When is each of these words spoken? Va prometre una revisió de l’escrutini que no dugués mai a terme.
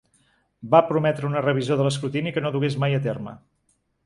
Va 0.75 0.79
prometre 0.87 1.29
una 1.29 1.43
revisió 1.47 1.77
de 1.83 1.85
l’escrutini 1.89 2.35
que 2.39 2.45
no 2.47 2.53
dugués 2.57 2.79
mai 2.87 2.99
a 3.01 3.05
terme. 3.07 3.37